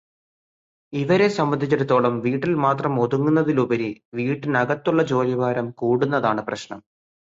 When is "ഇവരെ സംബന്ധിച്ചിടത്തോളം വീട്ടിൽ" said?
0.93-2.53